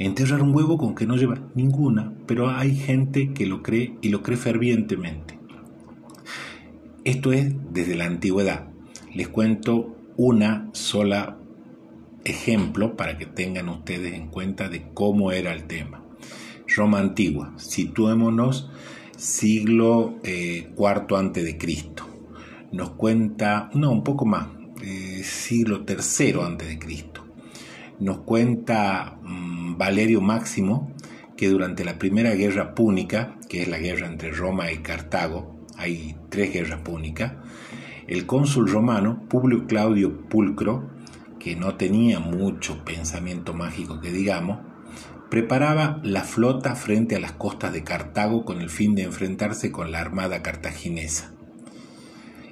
enterrar 0.00 0.42
un 0.42 0.54
huevo 0.54 0.78
con 0.78 0.94
que 0.94 1.06
no 1.06 1.16
lleva 1.16 1.38
ninguna, 1.54 2.12
pero 2.26 2.50
hay 2.50 2.74
gente 2.74 3.32
que 3.32 3.46
lo 3.46 3.62
cree 3.62 3.94
y 4.00 4.08
lo 4.08 4.22
cree 4.22 4.36
fervientemente. 4.36 5.38
Esto 7.04 7.32
es 7.32 7.54
desde 7.70 7.94
la 7.94 8.06
antigüedad. 8.06 8.68
Les 9.14 9.28
cuento 9.28 9.96
una 10.16 10.68
sola 10.72 11.38
ejemplo 12.24 12.96
para 12.96 13.16
que 13.18 13.26
tengan 13.26 13.68
ustedes 13.68 14.14
en 14.14 14.28
cuenta 14.28 14.68
de 14.68 14.88
cómo 14.92 15.32
era 15.32 15.52
el 15.52 15.64
tema. 15.64 16.02
Roma 16.66 16.98
antigua, 16.98 17.52
situémonos 17.56 18.70
siglo 19.16 20.18
IV 20.22 20.24
eh, 20.24 21.16
antes 21.16 21.44
de 21.44 21.58
Cristo. 21.58 22.06
Nos 22.72 22.90
cuenta, 22.90 23.70
no, 23.74 23.90
un 23.90 24.04
poco 24.04 24.24
más, 24.24 24.48
eh, 24.82 25.22
siglo 25.24 25.84
III 25.86 26.40
antes 26.42 26.68
de 26.68 26.78
Cristo. 26.78 27.24
Nos 27.98 28.20
cuenta 28.20 29.18
mm, 29.22 29.39
Valerio 29.80 30.20
Máximo 30.20 30.92
que 31.38 31.48
durante 31.48 31.86
la 31.86 31.98
primera 31.98 32.34
guerra 32.34 32.74
púnica, 32.74 33.38
que 33.48 33.62
es 33.62 33.68
la 33.68 33.78
guerra 33.78 34.08
entre 34.08 34.30
Roma 34.30 34.70
y 34.70 34.80
Cartago, 34.80 35.56
hay 35.78 36.16
tres 36.28 36.52
guerras 36.52 36.80
púnicas, 36.80 37.32
el 38.06 38.26
cónsul 38.26 38.68
romano 38.68 39.24
Publio 39.26 39.66
Claudio 39.66 40.28
Pulcro, 40.28 40.90
que 41.38 41.56
no 41.56 41.76
tenía 41.76 42.20
mucho 42.20 42.84
pensamiento 42.84 43.54
mágico 43.54 44.02
que 44.02 44.12
digamos, 44.12 44.58
preparaba 45.30 45.98
la 46.02 46.24
flota 46.24 46.74
frente 46.74 47.16
a 47.16 47.20
las 47.20 47.32
costas 47.32 47.72
de 47.72 47.82
Cartago 47.82 48.44
con 48.44 48.60
el 48.60 48.68
fin 48.68 48.94
de 48.94 49.04
enfrentarse 49.04 49.72
con 49.72 49.92
la 49.92 50.00
armada 50.00 50.42
cartaginesa. 50.42 51.32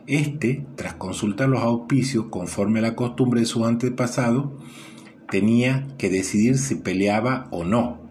Este, 0.07 0.65
tras 0.77 0.95
consultar 0.95 1.51
los 1.51 1.61
auspicios 1.61 2.29
conforme 2.31 2.79
a 2.79 2.83
la 2.83 2.97
costumbre 2.97 3.41
de 3.41 3.47
sus 3.47 3.67
antepasados, 3.67 4.47
tenía 5.31 5.87
que 5.99 6.11
decidir 6.11 6.59
si 6.59 6.77
peleaba 6.77 7.49
o 7.51 7.65
no. 7.65 8.09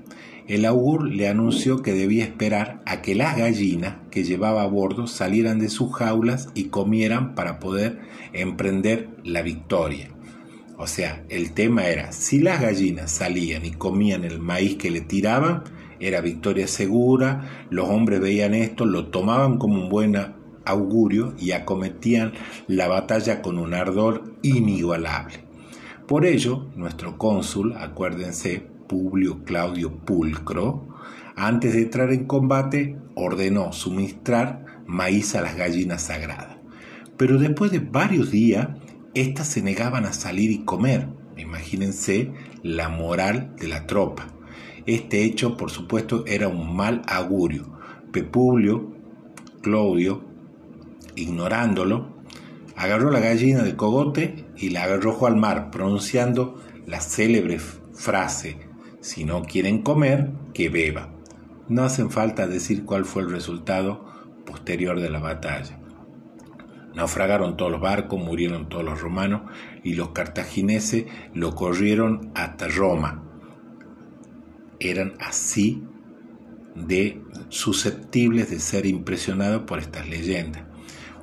El 0.47 0.65
augur 0.65 1.09
le 1.09 1.27
anunció 1.27 1.81
que 1.81 1.93
debía 1.93 2.23
esperar 2.23 2.81
a 2.85 3.01
que 3.01 3.15
las 3.15 3.35
gallinas 3.35 3.95
que 4.11 4.23
llevaba 4.23 4.63
a 4.63 4.67
bordo 4.67 5.07
salieran 5.07 5.59
de 5.59 5.67
sus 5.67 5.93
jaulas 5.93 6.49
y 6.53 6.65
comieran 6.65 7.35
para 7.35 7.59
poder 7.59 7.99
emprender 8.31 9.09
la 9.25 9.41
victoria. 9.41 10.09
O 10.77 10.87
sea, 10.87 11.25
el 11.27 11.51
tema 11.53 11.87
era, 11.87 12.13
si 12.13 12.39
las 12.39 12.61
gallinas 12.61 13.11
salían 13.11 13.65
y 13.65 13.71
comían 13.71 14.23
el 14.23 14.39
maíz 14.39 14.77
que 14.77 14.91
le 14.91 15.01
tiraban, 15.01 15.63
era 15.99 16.21
victoria 16.21 16.67
segura, 16.67 17.65
los 17.69 17.89
hombres 17.89 18.21
veían 18.21 18.53
esto, 18.53 18.85
lo 18.85 19.07
tomaban 19.07 19.57
como 19.57 19.81
un 19.81 19.89
buen 19.89 20.15
augurio 20.63 21.33
y 21.39 21.51
acometían 21.51 22.33
la 22.67 22.87
batalla 22.87 23.41
con 23.41 23.57
un 23.57 23.73
ardor 23.73 24.35
inigualable. 24.43 25.46
Por 26.07 26.25
ello, 26.25 26.67
nuestro 26.77 27.17
cónsul, 27.17 27.73
acuérdense, 27.73 28.65
Publio 28.87 29.43
Claudio 29.43 29.93
Pulcro, 29.93 30.87
antes 31.35 31.73
de 31.73 31.81
entrar 31.81 32.13
en 32.13 32.23
combate, 32.23 32.97
ordenó 33.13 33.73
suministrar 33.73 34.65
maíz 34.85 35.35
a 35.35 35.41
las 35.41 35.57
gallinas 35.57 36.03
sagradas. 36.03 36.59
Pero 37.17 37.37
después 37.37 37.71
de 37.71 37.79
varios 37.79 38.31
días, 38.31 38.69
éstas 39.15 39.49
se 39.49 39.61
negaban 39.61 40.05
a 40.05 40.13
salir 40.13 40.49
y 40.49 40.63
comer. 40.63 41.09
Imagínense 41.35 42.31
la 42.63 42.87
moral 42.87 43.53
de 43.59 43.67
la 43.67 43.85
tropa. 43.85 44.27
Este 44.85 45.25
hecho, 45.25 45.57
por 45.57 45.71
supuesto, 45.71 46.23
era 46.25 46.47
un 46.47 46.73
mal 46.73 47.01
augurio. 47.07 47.77
Publio 48.31 48.93
Claudio, 49.61 50.23
ignorándolo, 51.15 52.15
agarró 52.77 53.11
la 53.11 53.19
gallina 53.19 53.61
del 53.61 53.75
cogote 53.75 54.46
y 54.57 54.69
la 54.69 54.83
arrojó 54.83 55.27
al 55.27 55.35
mar, 55.35 55.71
pronunciando 55.71 56.61
la 56.85 57.01
célebre 57.01 57.59
frase, 57.59 58.57
si 59.01 59.23
no 59.23 59.43
quieren 59.43 59.81
comer, 59.81 60.31
que 60.53 60.69
beba. 60.69 61.09
No 61.67 61.83
hacen 61.83 62.09
falta 62.09 62.47
decir 62.47 62.85
cuál 62.85 63.05
fue 63.05 63.23
el 63.23 63.31
resultado 63.31 64.05
posterior 64.45 64.99
de 64.99 65.09
la 65.09 65.19
batalla. 65.19 65.79
Naufragaron 66.95 67.57
todos 67.57 67.71
los 67.71 67.81
barcos, 67.81 68.19
murieron 68.19 68.69
todos 68.69 68.83
los 68.83 68.99
romanos 68.99 69.41
y 69.83 69.93
los 69.93 70.09
cartagineses 70.09 71.05
lo 71.33 71.53
corrieron 71.53 72.31
hasta 72.33 72.67
Roma. 72.67 73.23
Eran 74.79 75.13
así 75.19 75.83
de 76.75 77.21
susceptibles 77.49 78.49
de 78.49 78.59
ser 78.59 78.85
impresionados 78.85 79.63
por 79.63 79.79
estas 79.79 80.07
leyendas. 80.07 80.66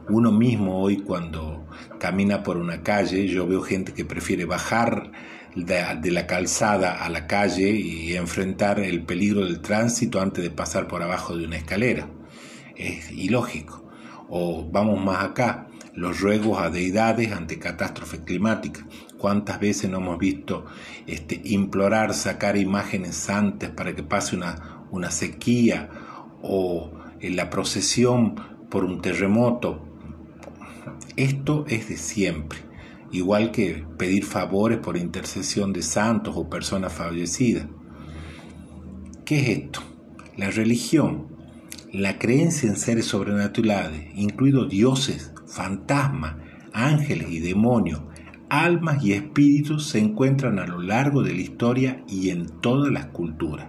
Uno 0.08 0.30
mismo 0.30 0.82
hoy 0.82 0.98
cuando 0.98 1.64
camina 1.98 2.42
por 2.42 2.58
una 2.58 2.82
calle, 2.82 3.26
yo 3.26 3.46
veo 3.46 3.62
gente 3.62 3.94
que 3.94 4.04
prefiere 4.04 4.44
bajar 4.44 5.10
de, 5.56 6.10
la 6.10 6.26
calzada 6.26 7.02
a 7.02 7.08
la 7.08 7.26
calle 7.26 7.70
y 7.70 8.14
enfrentar 8.14 8.80
el 8.80 9.04
peligro 9.04 9.46
del 9.46 9.60
tránsito 9.60 10.20
antes 10.20 10.44
de 10.44 10.50
pasar 10.50 10.88
por 10.88 11.02
abajo 11.02 11.34
de 11.36 11.46
una 11.46 11.56
escalera. 11.56 12.06
Es 12.76 13.10
ilógico. 13.12 13.82
O 14.28 14.68
vamos 14.70 15.02
más 15.02 15.24
acá, 15.24 15.68
los 15.94 16.20
ruegos 16.20 16.60
a 16.60 16.68
deidades 16.68 17.32
ante 17.32 17.58
catástrofes 17.58 18.20
climáticas. 18.20 18.84
¿Cuántas 19.16 19.58
veces 19.58 19.88
no 19.90 19.98
hemos 19.98 20.18
visto 20.18 20.66
este, 21.06 21.40
implorar 21.44 22.12
sacar 22.12 22.58
imágenes 22.58 23.16
santas 23.16 23.70
para 23.70 23.94
que 23.94 24.02
pase 24.02 24.36
una, 24.36 24.84
una 24.90 25.10
sequía 25.10 25.88
o 26.42 26.92
en 27.20 27.36
la 27.36 27.48
procesión 27.48 28.34
por 28.68 28.84
un 28.84 29.00
terremoto 29.00 29.93
esto 31.16 31.64
es 31.68 31.88
de 31.88 31.96
siempre, 31.96 32.58
igual 33.12 33.50
que 33.50 33.84
pedir 33.98 34.24
favores 34.24 34.78
por 34.78 34.96
intercesión 34.96 35.72
de 35.72 35.82
santos 35.82 36.34
o 36.36 36.48
personas 36.48 36.92
fallecidas. 36.92 37.66
¿Qué 39.24 39.40
es 39.40 39.58
esto? 39.58 39.80
La 40.36 40.50
religión, 40.50 41.28
la 41.92 42.18
creencia 42.18 42.68
en 42.68 42.76
seres 42.76 43.06
sobrenaturales, 43.06 44.10
incluidos 44.16 44.68
dioses, 44.68 45.32
fantasmas, 45.46 46.34
ángeles 46.72 47.28
y 47.30 47.38
demonios, 47.38 48.02
almas 48.48 49.02
y 49.04 49.12
espíritus, 49.12 49.88
se 49.88 50.00
encuentran 50.00 50.58
a 50.58 50.66
lo 50.66 50.80
largo 50.80 51.22
de 51.22 51.32
la 51.32 51.40
historia 51.40 52.04
y 52.08 52.30
en 52.30 52.46
todas 52.60 52.92
las 52.92 53.06
culturas. 53.06 53.68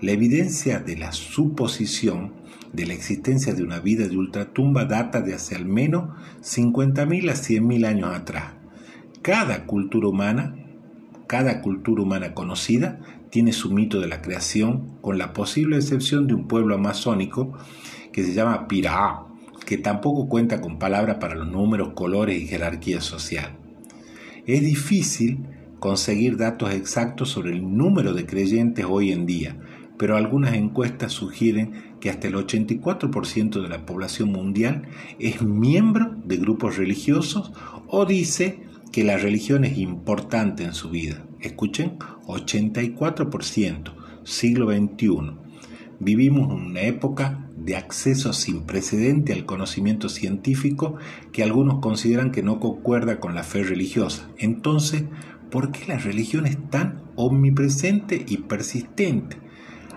La 0.00 0.12
evidencia 0.12 0.78
de 0.78 0.96
la 0.96 1.12
suposición 1.12 2.34
de 2.74 2.86
la 2.86 2.94
existencia 2.94 3.54
de 3.54 3.62
una 3.62 3.78
vida 3.78 4.08
de 4.08 4.16
ultratumba 4.16 4.84
data 4.84 5.20
de 5.20 5.34
hace 5.34 5.54
al 5.54 5.64
menos 5.64 6.10
50.000 6.42 7.30
a 7.30 7.34
100.000 7.34 7.86
años 7.86 8.14
atrás. 8.14 8.52
Cada 9.22 9.64
cultura 9.64 10.08
humana, 10.08 10.56
cada 11.26 11.62
cultura 11.62 12.02
humana 12.02 12.34
conocida 12.34 13.00
tiene 13.30 13.52
su 13.52 13.72
mito 13.72 14.00
de 14.00 14.08
la 14.08 14.22
creación, 14.22 14.98
con 15.00 15.18
la 15.18 15.32
posible 15.32 15.76
excepción 15.76 16.26
de 16.26 16.34
un 16.34 16.46
pueblo 16.46 16.74
amazónico 16.74 17.52
que 18.12 18.22
se 18.22 18.32
llama 18.32 18.68
Pirá, 18.68 19.20
que 19.66 19.78
tampoco 19.78 20.28
cuenta 20.28 20.60
con 20.60 20.78
palabras 20.78 21.16
para 21.16 21.34
los 21.34 21.48
números, 21.48 21.94
colores 21.94 22.40
y 22.40 22.46
jerarquía 22.46 23.00
social. 23.00 23.56
Es 24.46 24.60
difícil 24.60 25.46
conseguir 25.78 26.36
datos 26.36 26.72
exactos 26.72 27.30
sobre 27.30 27.52
el 27.52 27.76
número 27.76 28.12
de 28.12 28.26
creyentes 28.26 28.86
hoy 28.88 29.10
en 29.10 29.26
día, 29.26 29.56
pero 29.98 30.16
algunas 30.16 30.54
encuestas 30.54 31.12
sugieren 31.12 31.94
que 32.00 32.10
hasta 32.10 32.28
el 32.28 32.34
84% 32.34 33.62
de 33.62 33.68
la 33.68 33.86
población 33.86 34.30
mundial 34.30 34.82
es 35.18 35.42
miembro 35.42 36.14
de 36.24 36.36
grupos 36.36 36.76
religiosos 36.76 37.52
o 37.86 38.04
dice 38.04 38.60
que 38.92 39.04
la 39.04 39.16
religión 39.16 39.64
es 39.64 39.78
importante 39.78 40.64
en 40.64 40.74
su 40.74 40.90
vida. 40.90 41.24
Escuchen, 41.40 41.98
84%. 42.26 43.92
siglo 44.24 44.70
XXI. 44.70 45.32
Vivimos 46.00 46.52
una 46.52 46.82
época 46.82 47.48
de 47.56 47.76
acceso 47.76 48.32
sin 48.32 48.62
precedente 48.62 49.32
al 49.32 49.46
conocimiento 49.46 50.08
científico 50.08 50.96
que 51.32 51.42
algunos 51.42 51.80
consideran 51.80 52.30
que 52.30 52.42
no 52.42 52.60
concuerda 52.60 53.20
con 53.20 53.34
la 53.34 53.42
fe 53.42 53.62
religiosa. 53.62 54.28
Entonces, 54.38 55.04
¿por 55.50 55.72
qué 55.72 55.86
la 55.86 55.98
religión 55.98 56.46
es 56.46 56.58
tan 56.70 57.02
omnipresente 57.16 58.24
y 58.28 58.38
persistente? 58.38 59.43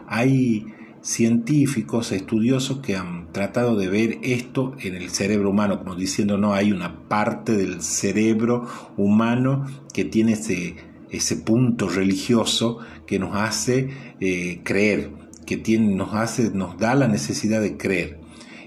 Hay 0.07 0.65
científicos, 1.01 2.11
estudiosos 2.11 2.79
que 2.79 2.95
han 2.95 3.31
tratado 3.31 3.75
de 3.75 3.87
ver 3.87 4.17
esto 4.23 4.75
en 4.79 4.95
el 4.95 5.09
cerebro 5.09 5.51
humano, 5.51 5.79
como 5.79 5.95
diciendo, 5.95 6.37
no, 6.37 6.53
hay 6.53 6.71
una 6.71 7.07
parte 7.07 7.55
del 7.55 7.81
cerebro 7.81 8.67
humano 8.97 9.65
que 9.93 10.05
tiene 10.05 10.33
ese, 10.33 10.75
ese 11.09 11.37
punto 11.37 11.87
religioso 11.87 12.79
que 13.05 13.19
nos 13.19 13.35
hace 13.35 13.89
eh, 14.19 14.61
creer, 14.63 15.11
que 15.45 15.57
tiene, 15.57 15.95
nos, 15.95 16.13
hace, 16.13 16.51
nos 16.51 16.77
da 16.77 16.95
la 16.95 17.07
necesidad 17.07 17.61
de 17.61 17.77
creer. 17.77 18.19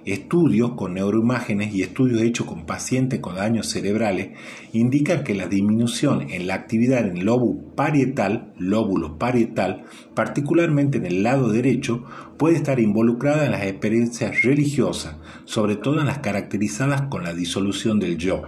Estudios 0.06 0.72
con 0.72 0.94
neuroimágenes 0.94 1.74
y 1.74 1.82
estudios 1.82 2.22
hechos 2.22 2.46
con 2.46 2.64
pacientes 2.64 3.20
con 3.20 3.34
daños 3.34 3.68
cerebrales 3.68 4.30
indican 4.72 5.24
que 5.24 5.34
la 5.34 5.46
disminución 5.46 6.30
en 6.30 6.46
la 6.46 6.54
actividad 6.54 7.06
en 7.06 7.18
el 7.18 7.26
lóbulo 7.26 7.74
parietal, 7.74 8.54
lóbulo 8.58 9.18
parietal, 9.18 9.84
particularmente 10.14 10.96
en 10.96 11.04
el 11.04 11.22
lado 11.22 11.52
derecho, 11.52 12.04
puede 12.38 12.56
estar 12.56 12.80
involucrada 12.80 13.44
en 13.44 13.52
las 13.52 13.64
experiencias 13.64 14.42
religiosas, 14.42 15.16
sobre 15.44 15.76
todo 15.76 16.00
en 16.00 16.06
las 16.06 16.20
caracterizadas 16.20 17.02
con 17.02 17.22
la 17.22 17.34
disolución 17.34 18.00
del 18.00 18.16
yo. 18.16 18.42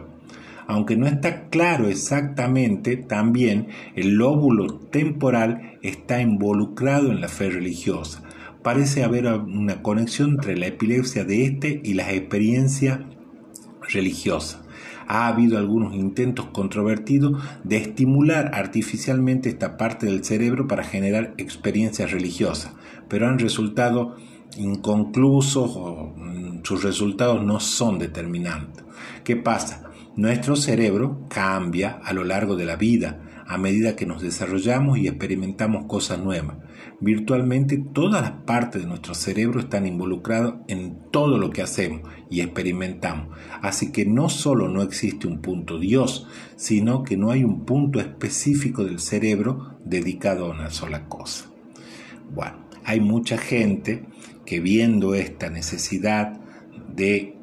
Aunque 0.66 0.96
no 0.96 1.06
está 1.06 1.50
claro 1.50 1.88
exactamente, 1.88 2.96
también 2.96 3.68
el 3.94 4.14
lóbulo 4.14 4.78
temporal 4.90 5.78
está 5.82 6.22
involucrado 6.22 7.10
en 7.10 7.20
la 7.20 7.28
fe 7.28 7.50
religiosa 7.50 8.22
parece 8.62 9.04
haber 9.04 9.26
una 9.26 9.82
conexión 9.82 10.30
entre 10.30 10.56
la 10.56 10.66
epilepsia 10.66 11.24
de 11.24 11.44
este 11.44 11.80
y 11.84 11.94
las 11.94 12.10
experiencias 12.10 13.00
religiosas. 13.88 14.60
Ha 15.08 15.26
habido 15.26 15.58
algunos 15.58 15.94
intentos 15.94 16.46
controvertidos 16.52 17.42
de 17.64 17.76
estimular 17.76 18.52
artificialmente 18.54 19.48
esta 19.48 19.76
parte 19.76 20.06
del 20.06 20.24
cerebro 20.24 20.68
para 20.68 20.84
generar 20.84 21.34
experiencias 21.38 22.12
religiosas, 22.12 22.72
pero 23.08 23.28
han 23.28 23.38
resultado 23.38 24.16
inconclusos 24.56 25.72
o 25.76 26.14
mm, 26.16 26.60
sus 26.62 26.82
resultados 26.82 27.44
no 27.44 27.60
son 27.60 27.98
determinantes. 27.98 28.84
¿Qué 29.24 29.36
pasa? 29.36 29.90
Nuestro 30.16 30.56
cerebro 30.56 31.26
cambia 31.28 32.00
a 32.04 32.12
lo 32.12 32.24
largo 32.24 32.56
de 32.56 32.66
la 32.66 32.76
vida 32.76 33.44
a 33.46 33.58
medida 33.58 33.96
que 33.96 34.06
nos 34.06 34.22
desarrollamos 34.22 34.98
y 34.98 35.08
experimentamos 35.08 35.86
cosas 35.86 36.18
nuevas. 36.18 36.56
Virtualmente 37.00 37.78
todas 37.78 38.22
las 38.22 38.30
partes 38.30 38.82
de 38.82 38.88
nuestro 38.88 39.14
cerebro 39.14 39.60
están 39.60 39.86
involucradas 39.86 40.54
en 40.68 40.98
todo 41.10 41.38
lo 41.38 41.50
que 41.50 41.62
hacemos 41.62 42.02
y 42.30 42.40
experimentamos. 42.40 43.36
Así 43.60 43.90
que 43.90 44.06
no 44.06 44.28
solo 44.28 44.68
no 44.68 44.82
existe 44.82 45.26
un 45.26 45.40
punto 45.40 45.78
Dios, 45.78 46.26
sino 46.56 47.02
que 47.02 47.16
no 47.16 47.30
hay 47.30 47.44
un 47.44 47.64
punto 47.64 48.00
específico 48.00 48.84
del 48.84 49.00
cerebro 49.00 49.76
dedicado 49.84 50.46
a 50.46 50.50
una 50.50 50.70
sola 50.70 51.08
cosa. 51.08 51.46
Bueno, 52.34 52.58
hay 52.84 53.00
mucha 53.00 53.36
gente 53.36 54.04
que 54.46 54.60
viendo 54.60 55.14
esta 55.14 55.50
necesidad 55.50 56.40
de 56.94 57.36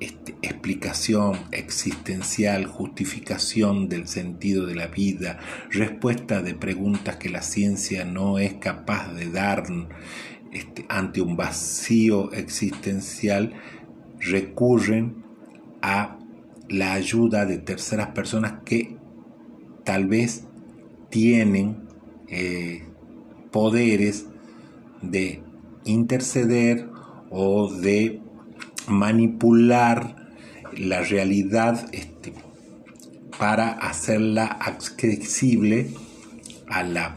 este, 0.00 0.36
explicación 0.42 1.38
existencial, 1.50 2.66
justificación 2.66 3.88
del 3.88 4.06
sentido 4.06 4.66
de 4.66 4.74
la 4.74 4.86
vida, 4.86 5.40
respuesta 5.70 6.40
de 6.42 6.54
preguntas 6.54 7.16
que 7.16 7.28
la 7.28 7.42
ciencia 7.42 8.04
no 8.04 8.38
es 8.38 8.54
capaz 8.54 9.12
de 9.14 9.30
dar 9.30 9.64
este, 10.52 10.86
ante 10.88 11.20
un 11.20 11.36
vacío 11.36 12.32
existencial, 12.32 13.54
recurren 14.20 15.24
a 15.82 16.18
la 16.68 16.92
ayuda 16.92 17.44
de 17.46 17.58
terceras 17.58 18.08
personas 18.08 18.62
que 18.64 18.96
tal 19.84 20.06
vez 20.06 20.44
tienen 21.10 21.88
eh, 22.28 22.84
poderes 23.50 24.26
de 25.02 25.42
interceder 25.84 26.88
o 27.30 27.72
de 27.72 28.20
manipular 28.88 30.28
la 30.76 31.02
realidad 31.02 31.88
este, 31.92 32.32
para 33.38 33.70
hacerla 33.70 34.46
accesible 34.46 35.90
a, 36.68 36.82
la, 36.82 37.16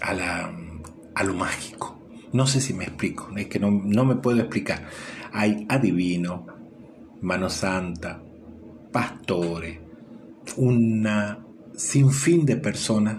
a, 0.00 0.14
la, 0.14 0.52
a 1.14 1.24
lo 1.24 1.34
mágico. 1.34 1.98
No 2.32 2.46
sé 2.46 2.60
si 2.60 2.74
me 2.74 2.84
explico, 2.84 3.30
es 3.36 3.46
que 3.46 3.58
no, 3.58 3.70
no 3.70 4.04
me 4.04 4.16
puedo 4.16 4.40
explicar. 4.40 4.86
Hay 5.32 5.66
adivino, 5.68 6.46
mano 7.22 7.48
santa, 7.48 8.20
pastores, 8.92 9.78
una 10.56 11.38
sinfín 11.76 12.44
de 12.44 12.56
personas 12.56 13.18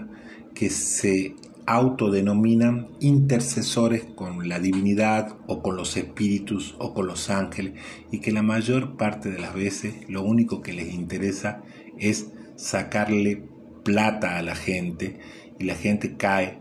que 0.54 0.70
se 0.70 1.34
autodenominan 1.68 2.88
intercesores 2.98 4.02
con 4.02 4.48
la 4.48 4.58
divinidad 4.58 5.36
o 5.46 5.62
con 5.62 5.76
los 5.76 5.98
espíritus 5.98 6.74
o 6.78 6.94
con 6.94 7.06
los 7.06 7.28
ángeles 7.28 7.74
y 8.10 8.20
que 8.20 8.32
la 8.32 8.40
mayor 8.42 8.96
parte 8.96 9.30
de 9.30 9.38
las 9.38 9.52
veces 9.52 10.08
lo 10.08 10.22
único 10.22 10.62
que 10.62 10.72
les 10.72 10.94
interesa 10.94 11.62
es 11.98 12.28
sacarle 12.56 13.44
plata 13.84 14.38
a 14.38 14.42
la 14.42 14.54
gente 14.56 15.20
y 15.58 15.64
la 15.64 15.74
gente 15.74 16.16
cae 16.16 16.58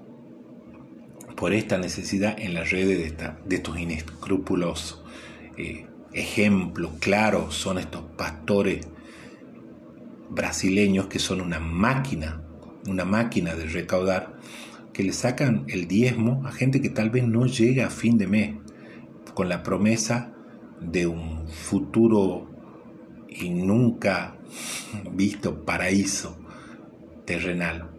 por 1.37 1.53
esta 1.53 1.77
necesidad 1.77 2.37
en 2.37 2.53
las 2.53 2.69
redes 2.71 3.15
de, 3.17 3.55
estos 3.55 3.79
inescrupulosos. 3.79 5.05
Eh, 5.55 5.85
ejemplos 6.11 6.91
claros 6.99 7.55
son 7.55 7.77
estos 7.77 8.01
pastores 8.17 8.85
brasileños 10.29 11.07
que 11.07 11.19
son 11.19 11.39
una 11.39 11.61
máquina, 11.61 12.41
una 12.89 13.05
máquina 13.05 13.55
de 13.55 13.67
recaudar 13.67 14.35
que 14.97 15.03
le 15.03 15.13
sacan 15.13 15.65
el 15.67 15.87
diezmo 15.87 16.41
a 16.47 16.51
gente 16.51 16.81
que 16.81 16.89
tal 16.89 17.11
vez 17.11 17.23
no 17.23 17.45
llega 17.45 17.85
a 17.85 17.91
fin 17.91 18.17
de 18.17 18.25
mes, 18.25 18.55
con 19.35 19.47
la 19.47 19.61
promesa 19.61 20.33
de 20.81 21.05
un 21.05 21.47
futuro 21.47 22.49
y 23.29 23.51
nunca 23.51 24.37
visto 25.11 25.63
paraíso 25.65 26.39
terrenal. 27.25 27.91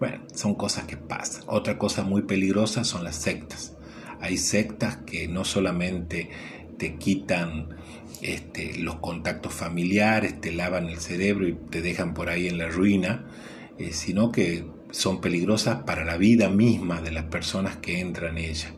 Bueno, 0.00 0.22
son 0.34 0.54
cosas 0.54 0.84
que 0.84 0.96
pasan. 0.96 1.44
Otra 1.48 1.76
cosa 1.76 2.02
muy 2.02 2.22
peligrosa 2.22 2.82
son 2.82 3.04
las 3.04 3.16
sectas. 3.16 3.76
Hay 4.18 4.38
sectas 4.38 4.96
que 5.04 5.28
no 5.28 5.44
solamente 5.44 6.30
te 6.78 6.96
quitan 6.96 7.76
este, 8.22 8.78
los 8.78 8.94
contactos 9.00 9.52
familiares, 9.52 10.40
te 10.40 10.50
lavan 10.50 10.86
el 10.86 10.98
cerebro 10.98 11.46
y 11.46 11.52
te 11.52 11.82
dejan 11.82 12.14
por 12.14 12.30
ahí 12.30 12.48
en 12.48 12.56
la 12.56 12.68
ruina, 12.68 13.26
eh, 13.78 13.92
sino 13.92 14.32
que 14.32 14.64
son 14.92 15.20
peligrosas 15.20 15.82
para 15.82 16.04
la 16.04 16.16
vida 16.16 16.48
misma 16.48 17.00
de 17.00 17.10
las 17.10 17.24
personas 17.24 17.76
que 17.76 17.98
entran 17.98 18.38
en 18.38 18.44
ella. 18.44 18.74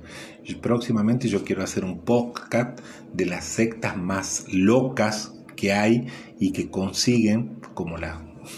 próximamente 0.62 1.28
yo 1.28 1.44
quiero 1.44 1.62
hacer 1.62 1.84
un 1.84 2.00
podcast 2.00 2.80
de 3.12 3.26
las 3.26 3.44
sectas 3.44 3.96
más 3.96 4.46
locas 4.48 5.34
que 5.56 5.72
hay 5.72 6.06
y 6.38 6.52
que 6.52 6.70
consiguen, 6.70 7.60
como, 7.74 7.96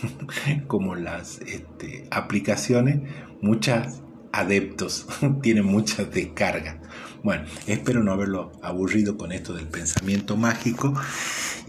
como 0.66 0.94
las 0.94 1.40
este, 1.40 2.06
aplicaciones, 2.10 3.00
muchos 3.40 4.02
adeptos, 4.32 5.06
tienen 5.42 5.64
muchas 5.64 6.10
descargas. 6.12 6.76
Bueno, 7.22 7.44
espero 7.66 8.02
no 8.02 8.12
haberlo 8.12 8.52
aburrido 8.62 9.16
con 9.16 9.32
esto 9.32 9.52
del 9.52 9.66
pensamiento 9.66 10.36
mágico 10.36 10.94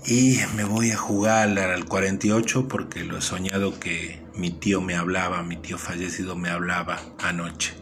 y 0.06 0.38
me 0.56 0.64
voy 0.64 0.92
a 0.92 0.98
jugar 0.98 1.58
al 1.58 1.86
48 1.86 2.68
porque 2.68 3.04
lo 3.04 3.18
he 3.18 3.22
soñado 3.22 3.80
que 3.80 4.22
mi 4.36 4.52
tío 4.52 4.82
me 4.82 4.96
hablaba, 4.96 5.44
mi 5.44 5.58
tío 5.58 5.78
fallecido 5.78 6.36
me 6.36 6.50
hablaba 6.50 7.00
anoche. 7.20 7.74